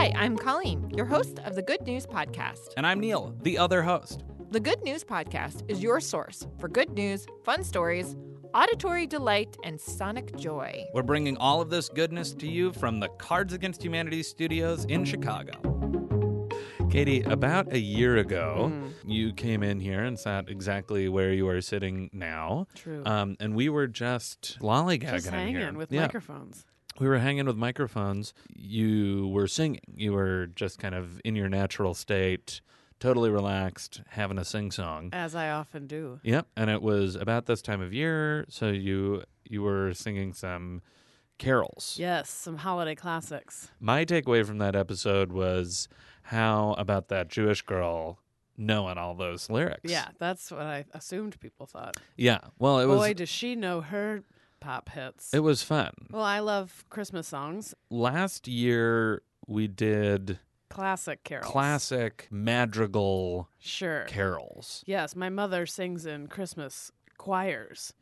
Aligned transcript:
Hi, 0.00 0.10
I'm 0.16 0.38
Colleen, 0.38 0.88
your 0.96 1.04
host 1.04 1.40
of 1.40 1.54
the 1.54 1.60
Good 1.60 1.82
News 1.86 2.06
Podcast. 2.06 2.70
And 2.78 2.86
I'm 2.86 3.00
Neil, 3.00 3.34
the 3.42 3.58
other 3.58 3.82
host. 3.82 4.24
The 4.50 4.58
Good 4.58 4.82
News 4.82 5.04
Podcast 5.04 5.62
is 5.70 5.82
your 5.82 6.00
source 6.00 6.46
for 6.58 6.68
good 6.68 6.88
news, 6.94 7.26
fun 7.44 7.62
stories, 7.62 8.16
auditory 8.54 9.06
delight, 9.06 9.58
and 9.62 9.78
sonic 9.78 10.34
joy. 10.36 10.86
We're 10.94 11.02
bringing 11.02 11.36
all 11.36 11.60
of 11.60 11.68
this 11.68 11.90
goodness 11.90 12.32
to 12.36 12.48
you 12.48 12.72
from 12.72 12.98
the 12.98 13.08
Cards 13.18 13.52
Against 13.52 13.82
Humanity 13.84 14.22
studios 14.22 14.86
in 14.86 15.04
Chicago. 15.04 16.48
Katie, 16.90 17.20
about 17.24 17.70
a 17.70 17.78
year 17.78 18.16
ago, 18.16 18.72
Mm. 18.72 18.92
you 19.04 19.34
came 19.34 19.62
in 19.62 19.80
here 19.80 20.02
and 20.04 20.18
sat 20.18 20.48
exactly 20.48 21.10
where 21.10 21.34
you 21.34 21.46
are 21.46 21.60
sitting 21.60 22.08
now. 22.14 22.68
True. 22.74 23.02
Um, 23.04 23.36
and 23.38 23.54
we 23.54 23.68
were 23.68 23.86
just 23.86 24.58
lollygagging 24.62 25.10
Just 25.10 25.26
in 25.26 25.34
hanging 25.34 25.56
here. 25.56 25.72
with 25.74 25.92
yeah. 25.92 26.00
microphones. 26.02 26.64
We 27.00 27.08
were 27.08 27.18
hanging 27.18 27.46
with 27.46 27.56
microphones. 27.56 28.34
You 28.54 29.28
were 29.28 29.48
singing. 29.48 29.80
You 29.96 30.12
were 30.12 30.48
just 30.54 30.78
kind 30.78 30.94
of 30.94 31.20
in 31.24 31.34
your 31.34 31.48
natural 31.48 31.94
state, 31.94 32.60
totally 33.00 33.30
relaxed, 33.30 34.02
having 34.10 34.36
a 34.38 34.44
sing 34.44 34.70
song. 34.70 35.08
As 35.14 35.34
I 35.34 35.48
often 35.50 35.86
do. 35.86 36.20
Yep, 36.22 36.48
and 36.58 36.68
it 36.68 36.82
was 36.82 37.16
about 37.16 37.46
this 37.46 37.62
time 37.62 37.80
of 37.80 37.94
year, 37.94 38.44
so 38.50 38.68
you 38.68 39.24
you 39.48 39.62
were 39.62 39.94
singing 39.94 40.34
some 40.34 40.82
carols. 41.38 41.96
Yes, 41.98 42.28
some 42.28 42.58
holiday 42.58 42.94
classics. 42.94 43.70
My 43.80 44.04
takeaway 44.04 44.44
from 44.44 44.58
that 44.58 44.76
episode 44.76 45.32
was 45.32 45.88
how 46.24 46.74
about 46.76 47.08
that 47.08 47.28
Jewish 47.28 47.62
girl 47.62 48.18
knowing 48.58 48.98
all 48.98 49.14
those 49.14 49.48
lyrics? 49.48 49.90
Yeah, 49.90 50.08
that's 50.18 50.50
what 50.50 50.60
I 50.60 50.84
assumed 50.92 51.40
people 51.40 51.64
thought. 51.64 51.96
Yeah. 52.18 52.40
Well, 52.58 52.78
it 52.78 52.84
was 52.84 52.98
Boy, 52.98 53.14
does 53.14 53.30
she 53.30 53.56
know 53.56 53.80
her 53.80 54.22
pop 54.60 54.88
hits. 54.90 55.32
it 55.34 55.40
was 55.40 55.62
fun. 55.62 55.92
well, 56.10 56.22
I 56.22 56.38
love 56.40 56.84
Christmas 56.90 57.26
songs, 57.28 57.74
Last 57.90 58.46
year 58.48 59.22
we 59.46 59.66
did 59.66 60.38
classic 60.68 61.24
carols. 61.24 61.50
classic 61.50 62.28
madrigal 62.30 63.48
Sure. 63.58 64.04
carols. 64.04 64.82
yes, 64.86 65.16
my 65.16 65.28
mother 65.28 65.66
sings 65.66 66.06
in 66.06 66.26
Christmas 66.28 66.92
choirs. 67.18 67.92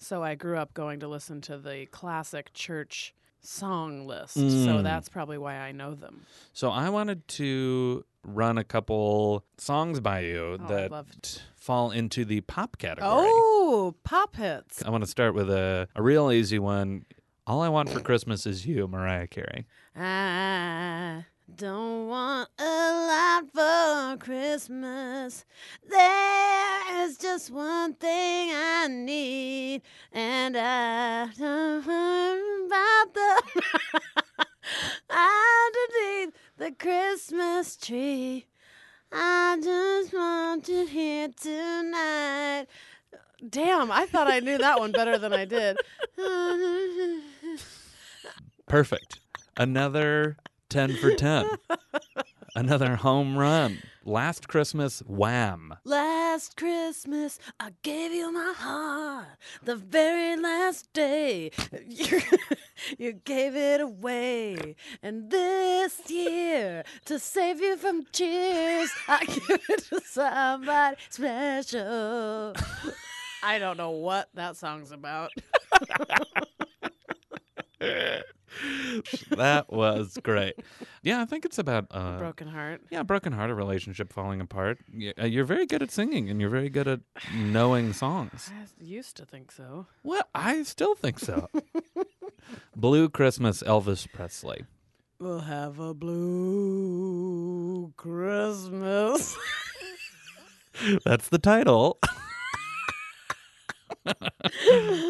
So 0.00 0.22
I 0.22 0.34
grew 0.36 0.56
up 0.58 0.74
going 0.74 1.00
to 1.00 1.08
listen 1.08 1.40
to 1.42 1.58
the 1.58 1.86
classic 1.86 2.52
church 2.52 3.14
song 3.40 4.06
list. 4.06 4.34
So 4.34 4.40
Mm. 4.40 4.82
that's 4.84 5.08
probably 5.08 5.38
why 5.38 5.56
I 5.56 5.72
know 5.72 5.94
them. 5.94 6.26
So 6.52 6.70
I 6.70 6.88
wanted 6.88 7.26
to 7.28 8.04
run 8.34 8.58
a 8.58 8.64
couple 8.64 9.44
songs 9.56 10.00
by 10.00 10.20
you 10.20 10.58
Oh, 10.60 10.66
that 10.68 11.42
fall 11.56 11.90
into 11.90 12.24
the 12.24 12.40
pop 12.42 12.78
category. 12.78 13.10
Oh, 13.10 13.94
pop 14.04 14.36
hits. 14.36 14.82
I 14.84 14.90
want 14.90 15.04
to 15.04 15.10
start 15.10 15.34
with 15.34 15.50
a, 15.50 15.88
a 15.94 16.02
real 16.02 16.30
easy 16.30 16.58
one. 16.58 17.04
All 17.46 17.62
I 17.62 17.68
Want 17.70 17.88
for 17.88 18.00
Christmas 18.00 18.44
is 18.46 18.66
You, 18.66 18.86
Mariah 18.86 19.26
Carey. 19.26 19.66
I 19.96 21.24
don't 21.56 22.06
want 22.08 22.50
a 22.58 22.62
lot 22.62 23.44
for 23.54 24.22
Christmas. 24.22 25.46
There 25.88 27.04
is 27.04 27.16
just 27.16 27.50
one 27.50 27.94
thing 27.94 28.50
I 28.52 28.86
need, 28.90 29.80
and 30.12 30.56
I 30.58 30.77
the 36.68 36.74
Christmas 36.74 37.76
tree. 37.76 38.44
I 39.10 39.58
just 39.62 40.12
want 40.12 40.68
you 40.68 40.86
here 40.86 41.28
tonight. 41.40 42.66
Damn, 43.48 43.90
I 43.90 44.04
thought 44.04 44.28
I 44.28 44.40
knew 44.40 44.58
that 44.58 44.78
one 44.78 44.92
better 44.92 45.16
than 45.16 45.32
I 45.32 45.46
did. 45.46 45.78
Perfect. 48.66 49.20
Another 49.56 50.36
10 50.68 50.96
for 50.96 51.14
10. 51.14 51.48
Another 52.54 52.96
home 52.96 53.38
run. 53.38 53.78
Last 54.04 54.48
Christmas, 54.48 55.00
wham. 55.06 55.74
Last 55.84 56.17
Christmas, 56.46 57.38
I 57.58 57.70
gave 57.82 58.12
you 58.12 58.30
my 58.32 58.54
heart. 58.56 59.26
The 59.64 59.74
very 59.74 60.36
last 60.40 60.92
day, 60.92 61.50
you, 61.88 62.20
you 62.96 63.12
gave 63.12 63.56
it 63.56 63.80
away. 63.80 64.76
And 65.02 65.30
this 65.30 66.00
year, 66.08 66.84
to 67.06 67.18
save 67.18 67.60
you 67.60 67.76
from 67.76 68.04
tears, 68.12 68.90
I 69.08 69.24
give 69.48 69.60
it 69.68 69.84
to 69.88 70.00
somebody 70.04 70.96
special. 71.10 72.54
I 73.42 73.58
don't 73.58 73.76
know 73.76 73.90
what 73.90 74.28
that 74.34 74.56
song's 74.56 74.92
about. 74.92 75.30
That 79.30 79.70
was 79.72 80.18
great. 80.22 80.56
Yeah, 81.02 81.22
I 81.22 81.24
think 81.26 81.44
it's 81.44 81.58
about 81.58 81.86
uh, 81.90 82.18
Broken 82.18 82.48
heart. 82.48 82.80
yeah, 82.90 83.02
broken 83.02 83.32
heart, 83.32 83.50
a 83.50 83.54
relationship 83.54 84.12
falling 84.12 84.40
apart. 84.40 84.78
Uh, 85.20 85.24
You're 85.26 85.44
very 85.44 85.64
good 85.66 85.82
at 85.82 85.90
singing, 85.90 86.28
and 86.28 86.40
you're 86.40 86.50
very 86.50 86.68
good 86.70 86.88
at 86.88 87.00
knowing 87.34 87.92
songs. 87.92 88.50
I 88.54 88.64
used 88.82 89.16
to 89.18 89.24
think 89.24 89.52
so. 89.52 89.86
Well, 90.02 90.22
I 90.34 90.62
still 90.64 90.94
think 90.94 91.18
so. 91.20 91.48
Blue 92.76 93.08
Christmas, 93.08 93.62
Elvis 93.62 94.10
Presley. 94.12 94.64
We'll 95.20 95.40
have 95.40 95.78
a 95.80 95.94
blue 95.94 97.92
Christmas. 97.96 99.36
That's 101.04 101.28
the 101.28 101.38
title. 101.38 101.98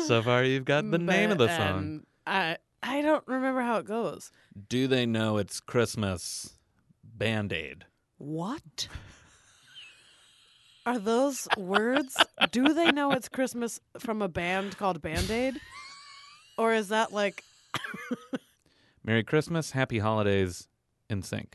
so 0.06 0.22
far, 0.22 0.44
you've 0.44 0.64
got 0.64 0.90
the 0.90 0.98
name 0.98 1.30
of 1.30 1.38
the 1.38 1.48
song. 1.54 1.76
um, 1.78 2.06
I 2.26 2.56
I 2.82 3.02
don't 3.02 3.26
remember 3.26 3.60
how 3.60 3.78
it 3.78 3.86
goes. 3.86 4.30
Do 4.68 4.86
they 4.86 5.06
know 5.06 5.38
it's 5.38 5.60
Christmas? 5.60 6.54
Band 7.02 7.52
Aid. 7.52 7.84
What? 8.18 8.88
Are 10.86 10.98
those 10.98 11.48
words? 11.56 12.16
Do 12.50 12.72
they 12.72 12.90
know 12.92 13.12
it's 13.12 13.28
Christmas 13.28 13.80
from 13.98 14.22
a 14.22 14.28
band 14.28 14.78
called 14.78 15.02
Band 15.02 15.30
Aid? 15.30 15.60
Or 16.56 16.72
is 16.72 16.88
that 16.88 17.12
like 17.12 17.44
Merry 19.04 19.22
Christmas, 19.22 19.72
Happy 19.72 19.98
Holidays, 19.98 20.68
NSYNC. 21.10 21.52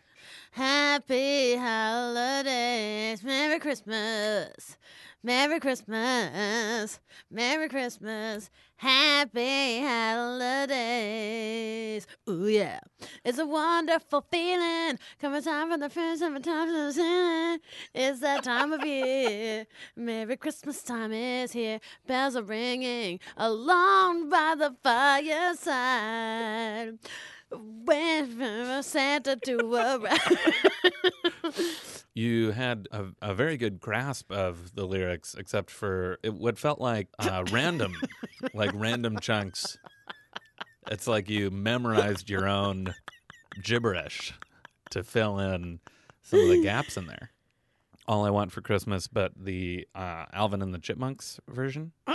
Happy 0.52 1.56
Holidays, 1.56 3.24
Merry 3.24 3.60
Christmas, 3.60 4.78
Merry 5.24 5.60
Christmas, 5.60 7.00
Merry 7.32 7.68
Christmas, 7.70 8.52
Happy 8.76 9.82
Holidays. 9.82 12.06
Ooh 12.30 12.48
yeah, 12.48 12.82
it's 13.24 13.40
a 13.40 13.46
wonderful 13.46 14.26
feeling. 14.30 15.00
Coming 15.22 15.42
time 15.42 15.72
for 15.72 15.78
the 15.78 15.90
first 15.90 16.22
time 16.22 16.42
time 16.42 16.68
to 16.68 16.92
sing. 16.92 17.60
It's 17.94 18.20
that 18.20 18.44
time 18.44 18.74
of 18.74 18.86
year. 18.86 19.66
Merry 19.96 20.36
Christmas 20.36 20.84
time 20.84 21.14
is 21.14 21.54
here. 21.54 21.80
Bells 22.06 22.36
are 22.36 22.44
ringing 22.44 23.22
along 23.38 24.28
by 24.30 24.56
the 24.58 24.76
fireside. 24.84 25.80
Santa 28.84 29.36
to 29.44 29.58
arrive. 29.58 30.19
You 32.16 32.52
had 32.52 32.88
a, 32.91 33.06
a 33.24 33.34
very 33.34 33.58
good 33.58 33.80
grasp 33.80 34.31
of 34.31 34.75
the 34.75 34.86
lyrics, 34.86 35.34
except 35.34 35.72
for 35.72 36.19
it, 36.22 36.31
what 36.31 36.59
felt 36.59 36.80
like 36.80 37.08
uh, 37.18 37.44
random, 37.52 37.96
like 38.53 38.69
random 38.75 39.18
chunks. 39.19 39.80
It's 40.92 41.08
like 41.08 41.28
you 41.28 41.50
memorized 41.50 42.30
your 42.30 42.47
own 42.47 42.94
gibberish 43.63 44.34
to 44.92 45.03
fill 45.03 45.40
in 45.40 45.80
some 46.22 46.40
of 46.40 46.50
the 46.50 46.62
gaps 46.62 46.97
in 46.97 47.08
there. 47.08 47.31
All 48.08 48.25
I 48.25 48.30
want 48.30 48.52
for 48.52 48.62
Christmas, 48.62 49.08
but 49.08 49.31
the 49.36 49.88
uh, 49.96 50.25
Alvin 50.34 50.62
and 50.62 50.72
the 50.72 50.80
Chipmunks 50.80 51.40
version. 51.47 51.94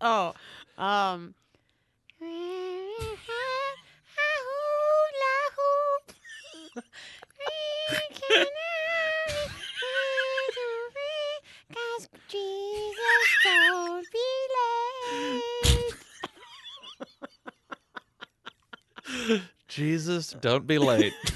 oh, 0.00 0.34
um. 0.76 1.34
Jesus, 19.68 20.34
don't 20.40 20.66
be 20.66 20.78
late. 20.78 21.14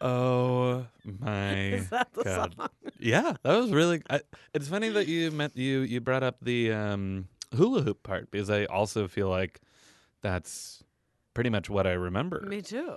oh 0.00 0.86
my 1.04 1.54
Is 1.56 1.90
that 1.90 2.12
the 2.12 2.24
God. 2.24 2.54
song? 2.56 2.68
Yeah, 2.98 3.34
that 3.42 3.56
was 3.56 3.70
really. 3.70 4.02
I, 4.08 4.20
it's 4.54 4.68
funny 4.68 4.88
that 4.90 5.08
you 5.08 5.30
meant 5.30 5.56
you 5.56 5.80
you 5.80 6.00
brought 6.00 6.22
up 6.22 6.36
the 6.40 6.72
um, 6.72 7.28
hula 7.54 7.82
hoop 7.82 8.02
part 8.02 8.30
because 8.30 8.50
I 8.50 8.64
also 8.66 9.08
feel 9.08 9.28
like 9.28 9.60
that's 10.22 10.82
pretty 11.34 11.50
much 11.50 11.68
what 11.70 11.86
I 11.86 11.92
remember. 11.92 12.40
Me 12.46 12.62
too. 12.62 12.96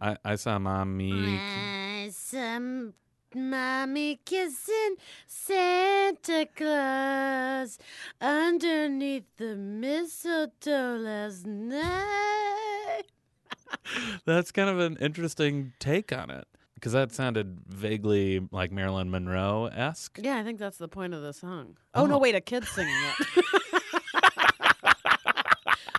I, 0.00 0.16
I 0.24 0.36
saw 0.36 0.58
mommy. 0.58 1.12
I 1.12 2.10
some 2.12 2.94
mommy 3.34 4.20
kissing 4.24 4.96
Santa 5.26 6.00
Santa 6.10 6.46
Claus 6.56 7.78
underneath 8.20 9.24
the 9.36 9.54
mistletoe 9.54 10.96
last 10.96 11.46
night. 11.46 13.02
That's 14.24 14.50
kind 14.50 14.68
of 14.68 14.78
an 14.80 14.96
interesting 15.00 15.72
take 15.78 16.12
on 16.12 16.30
it 16.30 16.46
because 16.80 16.92
that 16.92 17.12
sounded 17.12 17.60
vaguely 17.68 18.40
like 18.50 18.72
Marilyn 18.72 19.10
Monroe 19.10 19.66
esque. 19.66 20.18
Yeah, 20.22 20.38
I 20.38 20.42
think 20.42 20.58
that's 20.58 20.78
the 20.78 20.88
point 20.88 21.12
of 21.12 21.20
the 21.20 21.32
song. 21.34 21.76
Oh, 21.94 22.06
no, 22.06 22.14
Oh. 22.14 22.18
wait, 22.18 22.34
a 22.34 22.40
kid's 22.40 22.70
singing 22.70 22.94
it. 22.94 23.44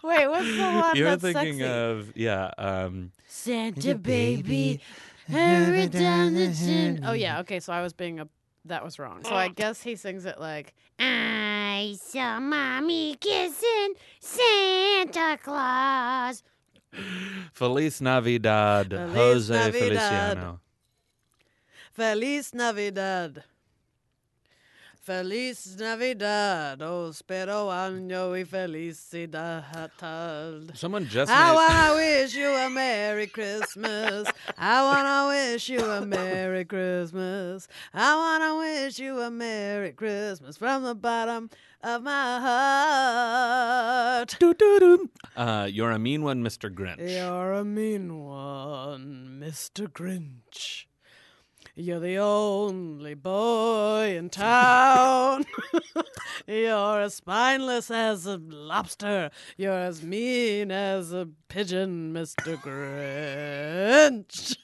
wait, 0.03 0.27
what's 0.27 0.47
the 0.55 0.61
one 0.63 0.95
You're 0.95 1.09
that's 1.15 1.21
thinking 1.21 1.59
sexy? 1.59 1.63
of 1.71 2.11
yeah, 2.17 2.51
um, 2.57 3.11
Santa 3.27 3.95
baby, 3.95 4.81
hurry 5.29 5.87
down 5.87 6.33
the 6.33 6.53
chimney. 6.53 7.01
Oh 7.05 7.13
yeah, 7.13 7.39
okay. 7.41 7.59
So 7.59 7.71
I 7.73 7.81
was 7.81 7.93
being 7.93 8.19
a. 8.19 8.27
That 8.65 8.83
was 8.83 8.99
wrong. 8.99 9.23
So 9.23 9.33
I 9.33 9.47
guess 9.47 9.81
he 9.81 9.95
sings 9.95 10.23
it 10.25 10.39
like, 10.39 10.73
I 10.99 11.95
saw 11.99 12.39
mommy 12.39 13.15
kissing 13.15 13.93
Santa 14.19 15.39
Claus. 15.41 16.43
Feliz 17.53 18.01
Navidad, 18.01 18.89
Feliz 18.91 19.47
Jose 19.47 19.49
Navidad. 19.53 19.81
Feliciano. 19.81 20.59
Feliz 21.93 22.53
Navidad. 22.53 23.43
Feliz 25.01 25.75
Navidad. 25.77 26.81
Oh, 26.81 27.11
spero 27.11 27.69
año 27.69 28.31
y 28.31 28.45
felicidad. 28.45 29.91
Someone 30.73 31.05
just 31.07 31.29
I 31.29 31.53
wanna 31.53 31.95
wish 31.95 32.35
you 32.35 32.47
a 32.47 32.69
Merry 32.69 33.27
Christmas. 33.27 34.27
I 34.57 34.83
wanna 34.83 35.27
wish 35.27 35.67
you 35.69 35.83
a 35.83 36.05
Merry 36.05 36.63
Christmas. 36.63 37.67
I 37.93 38.15
wanna 38.15 38.57
wish 38.57 38.99
you 38.99 39.19
a 39.19 39.29
Merry 39.29 39.91
Christmas 39.91 40.55
from 40.55 40.83
the 40.83 40.95
bottom 40.95 41.49
of 41.81 42.03
my 42.03 42.39
heart. 44.21 44.37
Uh, 45.35 45.67
you're 45.69 45.91
a 45.91 45.99
mean 45.99 46.23
one, 46.23 46.43
Mr. 46.43 46.69
Grinch. 46.73 46.99
You're 46.99 47.53
a 47.53 47.65
mean 47.65 48.23
one, 48.23 49.41
Mr. 49.43 49.87
Grinch. 49.87 50.85
You're 51.75 52.01
the 52.01 52.17
only 52.17 53.13
boy 53.13 54.15
in 54.17 54.29
town. 54.29 55.45
You're 56.47 57.01
as 57.01 57.15
spineless 57.15 57.89
as 57.89 58.25
a 58.25 58.37
lobster. 58.37 59.31
You're 59.55 59.71
as 59.71 60.03
mean 60.03 60.69
as 60.69 61.13
a 61.13 61.29
pigeon, 61.47 62.13
Mr. 62.13 62.57
Grinch. 62.57 64.57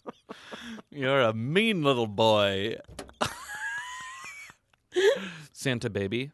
You're 0.90 1.22
a 1.22 1.32
mean 1.32 1.82
little 1.82 2.06
boy. 2.06 2.76
Santa 5.52 5.90
baby, 5.90 6.30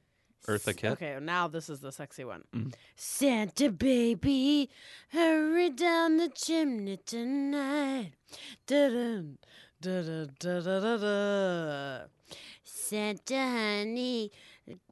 Eartha 0.46 0.76
Kitt. 0.76 0.92
Okay, 0.92 1.18
now 1.22 1.48
this 1.48 1.70
is 1.70 1.80
the 1.80 1.92
sexy 1.92 2.24
one. 2.24 2.44
Mm. 2.54 2.74
Santa 2.94 3.70
baby, 3.70 4.68
hurry 5.10 5.70
down 5.70 6.18
the 6.18 6.28
chimney 6.28 6.98
tonight. 7.06 8.12
Da-dun, 9.80 10.34
da-da, 10.40 10.80
da-da-da-da. 10.80 12.08
Santa 12.64 13.36
honey, 13.36 14.32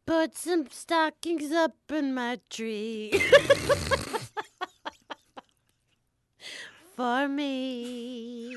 put 0.07 0.37
some 0.37 0.69
stockings 0.71 1.51
up 1.51 1.75
in 1.91 2.15
my 2.15 2.39
tree. 2.49 3.11
For 6.97 7.27
me. 7.27 8.57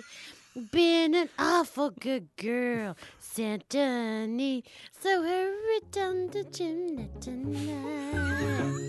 Been 0.72 1.16
an 1.16 1.30
awful 1.40 1.90
good 1.90 2.28
girl, 2.38 2.96
Santa 3.20 3.78
honey. 3.78 4.64
So 5.00 5.24
hurry 5.24 5.80
down 5.92 6.28
the 6.28 6.44
chimney 6.44 7.10
tonight. 7.20 8.89